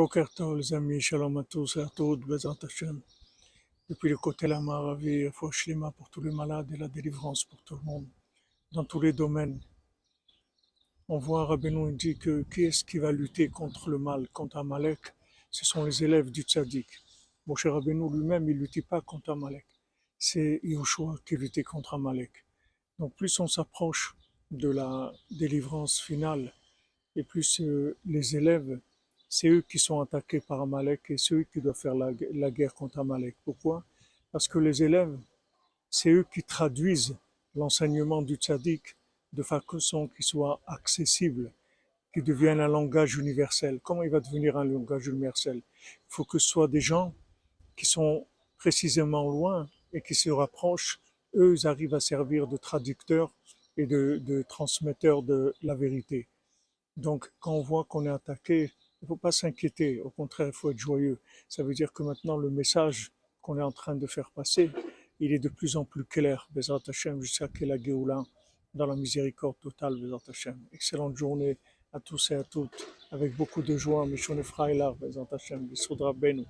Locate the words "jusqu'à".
67.22-67.48